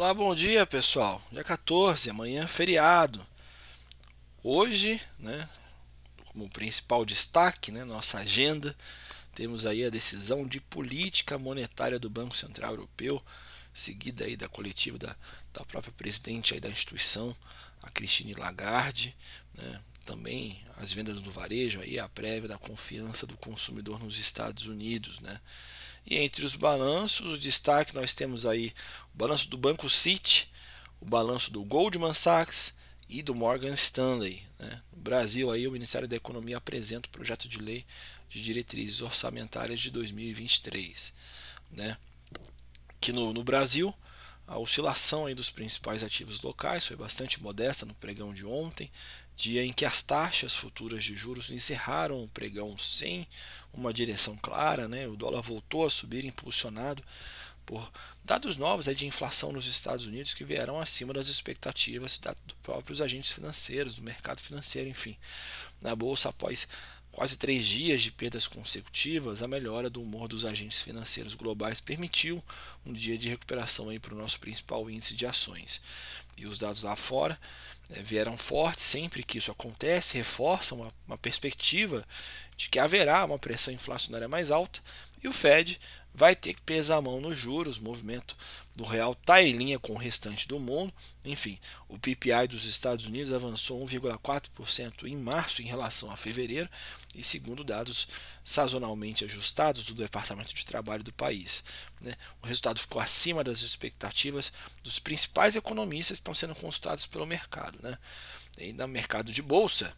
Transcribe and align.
Olá, 0.00 0.14
bom 0.14 0.34
dia 0.34 0.64
pessoal. 0.64 1.20
Dia 1.30 1.44
14, 1.44 2.08
amanhã 2.08 2.46
feriado. 2.46 3.20
Hoje, 4.42 4.98
né, 5.18 5.46
como 6.24 6.48
principal 6.48 7.04
destaque, 7.04 7.70
né, 7.70 7.84
nossa 7.84 8.16
agenda, 8.16 8.74
temos 9.34 9.66
aí 9.66 9.84
a 9.84 9.90
decisão 9.90 10.46
de 10.46 10.58
política 10.58 11.38
monetária 11.38 11.98
do 11.98 12.08
Banco 12.08 12.34
Central 12.34 12.70
Europeu, 12.70 13.22
seguida 13.72 14.24
aí 14.24 14.36
da 14.36 14.48
coletiva 14.48 14.98
da, 14.98 15.16
da 15.52 15.64
própria 15.64 15.92
presidente 15.92 16.54
aí 16.54 16.60
da 16.60 16.68
instituição, 16.68 17.34
a 17.82 17.90
Christine 17.90 18.34
Lagarde, 18.34 19.16
né, 19.54 19.80
também 20.04 20.60
as 20.76 20.92
vendas 20.92 21.20
do 21.20 21.30
varejo 21.30 21.80
aí 21.80 21.98
a 21.98 22.08
prévia 22.08 22.48
da 22.48 22.58
confiança 22.58 23.26
do 23.26 23.36
consumidor 23.36 24.02
nos 24.02 24.18
Estados 24.18 24.66
Unidos, 24.66 25.20
né? 25.20 25.40
E 26.06 26.16
entre 26.16 26.44
os 26.44 26.54
balanços, 26.54 27.34
o 27.34 27.38
destaque 27.38 27.94
nós 27.94 28.14
temos 28.14 28.46
aí 28.46 28.72
o 29.14 29.18
balanço 29.18 29.48
do 29.50 29.58
Banco 29.58 29.88
City, 29.88 30.50
o 31.00 31.04
balanço 31.04 31.50
do 31.50 31.62
Goldman 31.62 32.14
Sachs 32.14 32.74
e 33.08 33.22
do 33.22 33.34
Morgan 33.34 33.74
Stanley. 33.74 34.42
Né? 34.58 34.82
No 34.92 35.02
Brasil, 35.02 35.50
aí, 35.50 35.66
o 35.66 35.72
Ministério 35.72 36.08
da 36.08 36.16
Economia 36.16 36.56
apresenta 36.56 37.08
o 37.08 37.12
projeto 37.12 37.48
de 37.48 37.58
lei 37.58 37.84
de 38.28 38.42
diretrizes 38.42 39.02
orçamentárias 39.02 39.80
de 39.80 39.90
2023. 39.90 41.12
Né? 41.72 41.96
Que 43.00 43.12
no, 43.12 43.32
no 43.32 43.42
Brasil, 43.42 43.94
a 44.46 44.58
oscilação 44.58 45.26
aí 45.26 45.34
dos 45.34 45.48
principais 45.48 46.02
ativos 46.02 46.40
locais 46.42 46.84
foi 46.86 46.96
bastante 46.96 47.42
modesta 47.42 47.86
no 47.86 47.94
pregão 47.94 48.34
de 48.34 48.44
ontem, 48.44 48.90
dia 49.36 49.64
em 49.64 49.72
que 49.72 49.84
as 49.84 50.02
taxas 50.02 50.54
futuras 50.54 51.04
de 51.04 51.14
juros 51.14 51.50
encerraram 51.50 52.22
o 52.22 52.28
pregão 52.28 52.76
sem 52.76 53.26
uma 53.72 53.94
direção 53.94 54.36
clara, 54.36 54.88
né? 54.88 55.06
o 55.06 55.16
dólar 55.16 55.40
voltou 55.40 55.86
a 55.86 55.90
subir 55.90 56.24
impulsionado 56.24 57.02
por 57.64 57.90
dados 58.24 58.56
novos 58.56 58.86
de 58.86 59.06
inflação 59.06 59.52
nos 59.52 59.66
Estados 59.66 60.04
Unidos 60.04 60.34
que 60.34 60.44
vieram 60.44 60.80
acima 60.80 61.14
das 61.14 61.28
expectativas 61.28 62.18
dos 62.18 62.56
próprios 62.60 63.00
agentes 63.00 63.30
financeiros, 63.30 63.94
do 63.94 64.02
mercado 64.02 64.40
financeiro, 64.40 64.90
enfim. 64.90 65.16
Na 65.80 65.94
bolsa, 65.94 66.30
após 66.30 66.66
quase 67.12 67.36
três 67.36 67.66
dias 67.66 68.02
de 68.02 68.10
perdas 68.10 68.46
consecutivas, 68.46 69.42
a 69.42 69.48
melhora 69.48 69.90
do 69.90 70.02
humor 70.02 70.28
dos 70.28 70.44
agentes 70.44 70.80
financeiros 70.80 71.34
globais 71.34 71.80
permitiu 71.80 72.42
um 72.86 72.92
dia 72.92 73.18
de 73.18 73.28
recuperação 73.28 73.88
para 73.98 74.14
o 74.14 74.18
nosso 74.18 74.38
principal 74.40 74.88
índice 74.88 75.14
de 75.14 75.26
ações. 75.26 75.80
E 76.36 76.46
os 76.46 76.58
dados 76.58 76.82
lá 76.82 76.96
fora 76.96 77.38
né, 77.88 78.02
vieram 78.02 78.36
fortes, 78.38 78.84
sempre 78.84 79.22
que 79.22 79.38
isso 79.38 79.50
acontece, 79.50 80.16
reforçam 80.16 80.80
uma, 80.80 80.92
uma 81.06 81.18
perspectiva 81.18 82.06
de 82.56 82.68
que 82.68 82.78
haverá 82.78 83.24
uma 83.24 83.38
pressão 83.38 83.72
inflacionária 83.72 84.28
mais 84.28 84.50
alta 84.50 84.80
e 85.22 85.28
o 85.28 85.32
Fed 85.32 85.78
vai 86.12 86.34
ter 86.34 86.54
que 86.54 86.62
pesar 86.62 86.96
a 86.96 87.02
mão 87.02 87.20
nos 87.20 87.38
juros, 87.38 87.78
o 87.78 87.84
movimento 87.84 88.36
do 88.74 88.84
real 88.84 89.12
está 89.12 89.42
em 89.42 89.52
linha 89.52 89.78
com 89.78 89.92
o 89.92 89.98
restante 89.98 90.48
do 90.48 90.58
mundo. 90.58 90.92
Enfim, 91.24 91.58
o 91.88 91.98
PPI 91.98 92.48
dos 92.48 92.64
Estados 92.64 93.06
Unidos 93.06 93.32
avançou 93.32 93.82
1,4% 93.84 95.06
em 95.06 95.16
março 95.16 95.62
em 95.62 95.66
relação 95.66 96.10
a 96.10 96.16
fevereiro, 96.16 96.68
e 97.14 97.22
segundo 97.22 97.64
dados 97.64 98.08
sazonalmente 98.42 99.24
ajustados 99.24 99.86
do 99.86 99.94
Departamento 99.94 100.54
de 100.54 100.64
Trabalho 100.64 101.02
do 101.02 101.12
país. 101.12 101.64
Né? 102.00 102.14
O 102.42 102.46
resultado 102.46 102.80
ficou 102.80 103.00
acima 103.00 103.44
das 103.44 103.60
expectativas 103.62 104.52
dos 104.82 104.98
principais 104.98 105.56
economistas 105.56 106.20
estão 106.32 106.48
sendo 106.48 106.54
consultados 106.54 107.06
pelo 107.06 107.26
mercado. 107.26 107.78
Né? 107.82 107.96
E 108.58 108.72
no 108.72 108.86
mercado 108.88 109.32
de 109.32 109.42
bolsa, 109.42 109.94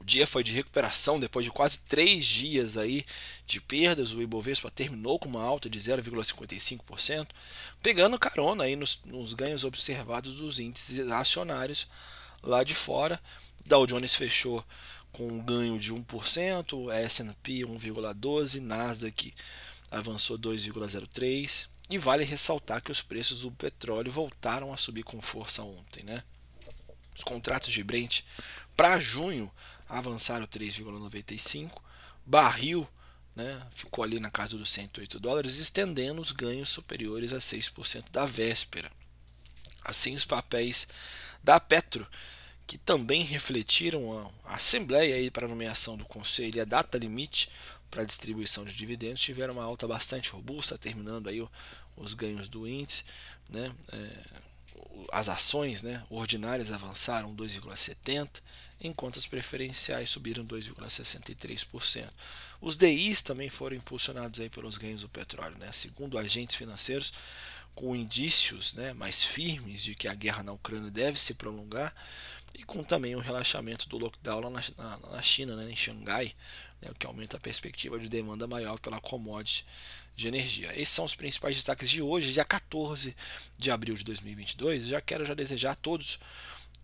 o 0.00 0.04
dia 0.04 0.26
foi 0.26 0.42
de 0.42 0.52
recuperação 0.52 1.20
depois 1.20 1.44
de 1.44 1.52
quase 1.52 1.80
três 1.80 2.24
dias 2.24 2.76
aí 2.76 3.04
de 3.46 3.60
perdas. 3.60 4.12
O 4.12 4.22
Ibovespa 4.22 4.70
terminou 4.70 5.18
com 5.18 5.28
uma 5.28 5.42
alta 5.42 5.68
de 5.68 5.78
0,55%, 5.78 7.28
pegando 7.82 8.18
carona 8.18 8.64
aí 8.64 8.76
nos, 8.76 9.00
nos 9.04 9.34
ganhos 9.34 9.64
observados 9.64 10.36
dos 10.36 10.58
índices 10.58 11.10
acionários 11.10 11.86
lá 12.42 12.64
de 12.64 12.74
fora. 12.74 13.20
Dow 13.66 13.86
Jones 13.86 14.14
fechou 14.14 14.64
com 15.12 15.26
um 15.26 15.40
ganho 15.40 15.78
de 15.78 15.92
1%, 15.92 16.90
S&P 16.92 17.52
1,12%, 17.66 18.60
Nasdaq 18.60 19.34
avançou 19.90 20.38
2,03%. 20.38 21.68
E 21.90 21.98
vale 21.98 22.24
ressaltar 22.24 22.80
que 22.80 22.92
os 22.92 23.02
preços 23.02 23.40
do 23.40 23.50
petróleo 23.50 24.12
voltaram 24.12 24.72
a 24.72 24.76
subir 24.76 25.02
com 25.02 25.20
força 25.20 25.62
ontem. 25.62 26.04
Né? 26.04 26.22
Os 27.16 27.24
contratos 27.24 27.72
de 27.72 27.82
Brent 27.82 28.22
para 28.76 29.00
junho 29.00 29.50
avançaram 29.88 30.46
3,95. 30.46 31.82
Barril 32.24 32.88
né, 33.34 33.60
ficou 33.72 34.04
ali 34.04 34.20
na 34.20 34.30
casa 34.30 34.56
dos 34.56 34.70
108 34.70 35.18
dólares, 35.18 35.56
estendendo 35.56 36.20
os 36.20 36.30
ganhos 36.30 36.68
superiores 36.68 37.32
a 37.32 37.38
6% 37.38 38.10
da 38.10 38.24
véspera. 38.24 38.90
Assim, 39.82 40.14
os 40.14 40.24
papéis 40.24 40.86
da 41.42 41.58
Petro, 41.58 42.06
que 42.66 42.78
também 42.78 43.22
refletiram 43.22 44.32
a 44.44 44.54
assembleia 44.54 45.16
aí 45.16 45.30
para 45.30 45.46
a 45.46 45.48
nomeação 45.48 45.96
do 45.96 46.04
conselho 46.04 46.56
e 46.56 46.60
a 46.60 46.64
data 46.64 46.98
limite 46.98 47.50
para 47.90 48.04
distribuição 48.04 48.64
de 48.64 48.72
dividendos, 48.72 49.20
tiveram 49.20 49.54
uma 49.54 49.64
alta 49.64 49.86
bastante 49.86 50.30
robusta, 50.30 50.78
terminando 50.78 51.28
aí 51.28 51.46
os 51.96 52.14
ganhos 52.14 52.48
do 52.48 52.66
índice. 52.66 53.04
Né, 53.48 53.72
é, 53.92 54.50
as 55.12 55.28
ações 55.28 55.82
né, 55.82 56.02
ordinárias 56.08 56.70
avançaram 56.70 57.34
2,70%, 57.34 58.40
enquanto 58.82 59.18
as 59.18 59.26
preferenciais 59.26 60.08
subiram 60.08 60.44
2,63%. 60.46 62.08
Os 62.60 62.76
DIs 62.76 63.20
também 63.22 63.48
foram 63.48 63.76
impulsionados 63.76 64.40
aí 64.40 64.48
pelos 64.48 64.78
ganhos 64.78 65.02
do 65.02 65.08
petróleo. 65.08 65.56
Né? 65.58 65.70
Segundo 65.72 66.18
agentes 66.18 66.56
financeiros, 66.56 67.12
com 67.74 67.96
indícios 67.96 68.74
né, 68.74 68.92
mais 68.92 69.22
firmes 69.22 69.82
de 69.82 69.94
que 69.94 70.08
a 70.08 70.14
guerra 70.14 70.42
na 70.42 70.52
Ucrânia 70.52 70.90
deve 70.90 71.18
se 71.18 71.34
prolongar 71.34 71.94
e 72.58 72.62
com 72.62 72.82
também 72.82 73.14
o 73.14 73.20
relaxamento 73.20 73.88
do 73.88 73.96
lockdown 73.96 74.40
lá 74.40 74.50
na, 74.50 74.62
na, 74.76 74.98
na 75.12 75.22
China, 75.22 75.56
né, 75.56 75.70
em 75.70 75.76
Xangai, 75.76 76.34
né, 76.82 76.90
o 76.90 76.94
que 76.94 77.06
aumenta 77.06 77.36
a 77.36 77.40
perspectiva 77.40 77.98
de 77.98 78.08
demanda 78.08 78.46
maior 78.46 78.78
pela 78.78 79.00
commodity 79.00 79.64
de 80.16 80.28
energia. 80.28 80.72
Esses 80.74 80.90
são 80.90 81.04
os 81.04 81.14
principais 81.14 81.56
destaques 81.56 81.88
de 81.88 82.02
hoje, 82.02 82.32
dia 82.32 82.44
14 82.44 83.16
de 83.56 83.70
abril 83.70 83.94
de 83.94 84.04
2022. 84.04 84.86
Já 84.86 85.00
quero 85.00 85.24
já 85.24 85.34
desejar 85.34 85.72
a 85.72 85.74
todos 85.74 86.18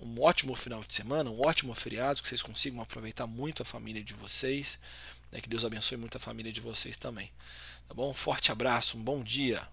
um 0.00 0.22
ótimo 0.22 0.54
final 0.54 0.82
de 0.84 0.94
semana, 0.94 1.28
um 1.28 1.40
ótimo 1.46 1.74
feriado, 1.74 2.22
que 2.22 2.28
vocês 2.28 2.42
consigam 2.42 2.80
aproveitar 2.80 3.26
muito 3.26 3.62
a 3.62 3.66
família 3.66 4.02
de 4.02 4.14
vocês, 4.14 4.78
né, 5.30 5.40
que 5.40 5.48
Deus 5.48 5.64
abençoe 5.64 5.98
muito 5.98 6.16
a 6.16 6.20
família 6.20 6.52
de 6.52 6.60
vocês 6.60 6.96
também. 6.96 7.30
Tá 7.88 7.94
bom? 7.94 8.10
Um 8.10 8.14
forte 8.14 8.52
abraço, 8.52 8.96
um 8.96 9.02
bom 9.02 9.22
dia. 9.22 9.66